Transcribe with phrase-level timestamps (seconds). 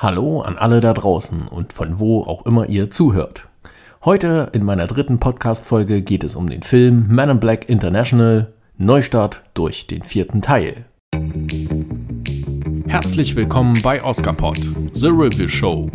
[0.00, 3.48] Hallo an alle da draußen und von wo auch immer ihr zuhört.
[4.04, 9.42] Heute in meiner dritten Podcast-Folge geht es um den Film Man in Black International Neustart
[9.54, 10.84] durch den vierten Teil.
[12.86, 14.60] Herzlich willkommen bei Oscarpod,
[14.94, 15.90] The Review Show.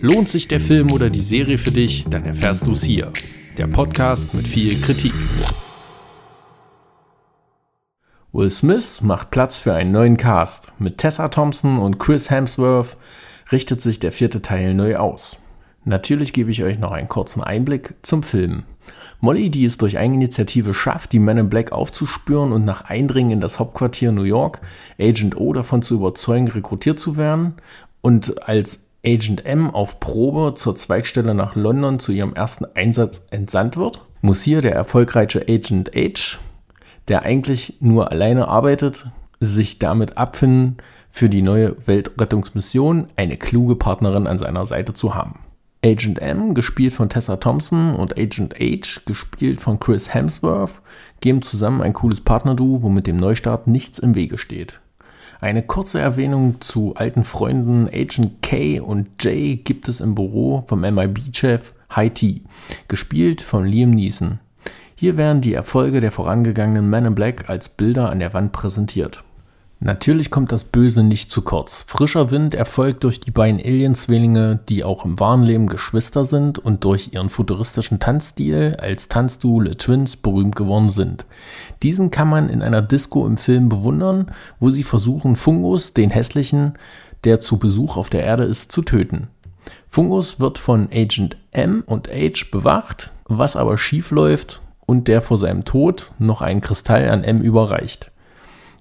[0.00, 3.12] Lohnt sich der Film oder die Serie für dich, dann erfährst du es hier.
[3.58, 5.14] Der Podcast mit viel Kritik.
[8.36, 10.70] Will Smith macht Platz für einen neuen Cast.
[10.78, 12.98] Mit Tessa Thompson und Chris Hemsworth
[13.50, 15.38] richtet sich der vierte Teil neu aus.
[15.86, 18.64] Natürlich gebe ich euch noch einen kurzen Einblick zum Film.
[19.20, 23.40] Molly, die es durch Eigeninitiative schafft, die Men in Black aufzuspüren und nach Eindringen in
[23.40, 24.60] das Hauptquartier New York
[25.00, 27.54] Agent O davon zu überzeugen, rekrutiert zu werden
[28.02, 33.78] und als Agent M auf Probe zur Zweigstelle nach London zu ihrem ersten Einsatz entsandt
[33.78, 36.38] wird, muss hier der erfolgreiche Agent H
[37.08, 39.06] der eigentlich nur alleine arbeitet,
[39.40, 40.76] sich damit abfinden,
[41.10, 45.40] für die neue Weltrettungsmission eine kluge Partnerin an seiner Seite zu haben.
[45.84, 50.82] Agent M, gespielt von Tessa Thompson, und Agent H, gespielt von Chris Hemsworth,
[51.20, 54.80] geben zusammen ein cooles Partnerduo, womit dem Neustart nichts im Wege steht.
[55.40, 60.80] Eine kurze Erwähnung zu alten Freunden Agent K und J gibt es im Büro vom
[60.80, 62.42] MIB-Chef High T,
[62.88, 64.40] gespielt von Liam Neeson.
[64.98, 69.22] Hier werden die Erfolge der vorangegangenen Men in Black als Bilder an der Wand präsentiert.
[69.78, 71.84] Natürlich kommt das Böse nicht zu kurz.
[71.86, 76.84] Frischer Wind erfolgt durch die beiden Alien-Zwillinge, die auch im wahren Leben Geschwister sind und
[76.84, 81.26] durch ihren futuristischen Tanzstil als Tanzduo Le Twins berühmt geworden sind.
[81.82, 86.72] Diesen kann man in einer Disco im Film bewundern, wo sie versuchen, Fungus, den hässlichen,
[87.24, 89.28] der zu Besuch auf der Erde ist, zu töten.
[89.88, 95.36] Fungus wird von Agent M und H bewacht, was aber schief läuft, und der vor
[95.36, 98.12] seinem Tod noch einen Kristall an M überreicht.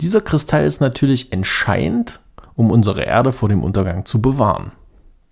[0.00, 2.20] Dieser Kristall ist natürlich entscheidend,
[2.54, 4.72] um unsere Erde vor dem Untergang zu bewahren.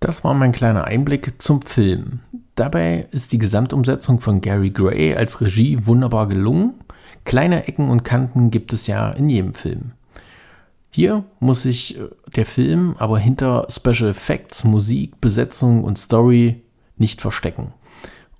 [0.00, 2.20] Das war mein kleiner Einblick zum Film.
[2.56, 6.74] Dabei ist die Gesamtumsetzung von Gary Gray als Regie wunderbar gelungen.
[7.24, 9.92] Kleine Ecken und Kanten gibt es ja in jedem Film.
[10.90, 16.62] Hier muss sich äh, der Film aber hinter Special Effects, Musik, Besetzung und Story
[16.96, 17.72] nicht verstecken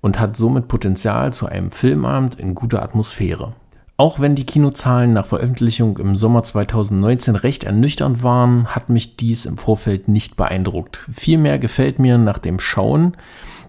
[0.05, 3.53] und hat somit Potenzial zu einem Filmabend in guter Atmosphäre.
[3.97, 9.47] Auch wenn die Kinozahlen nach Veröffentlichung im Sommer 2019 recht ernüchternd waren, hat mich dies
[9.47, 11.07] im Vorfeld nicht beeindruckt.
[11.11, 13.17] Vielmehr gefällt mir nach dem Schauen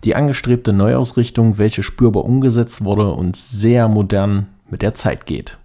[0.04, 5.56] die angestrebte Neuausrichtung, welche spürbar umgesetzt wurde und sehr modern mit der Zeit geht.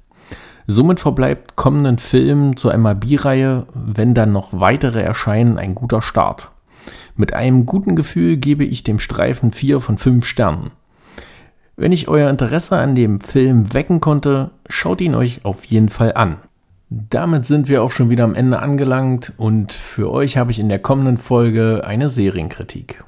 [0.67, 6.49] Somit verbleibt kommenden Filmen zur MAB-Reihe, wenn dann noch weitere erscheinen, ein guter Start.
[7.15, 10.71] Mit einem guten Gefühl gebe ich dem Streifen 4 von 5 Sternen.
[11.75, 16.13] Wenn ich euer Interesse an dem Film wecken konnte, schaut ihn euch auf jeden Fall
[16.13, 16.37] an.
[16.89, 20.67] Damit sind wir auch schon wieder am Ende angelangt und für euch habe ich in
[20.67, 23.03] der kommenden Folge eine Serienkritik.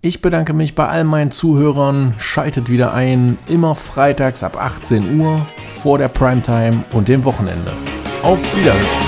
[0.00, 5.46] Ich bedanke mich bei all meinen Zuhörern, schaltet wieder ein, immer freitags ab 18 Uhr
[5.68, 7.72] vor der Primetime und dem Wochenende.
[8.22, 9.01] Auf Wiedersehen!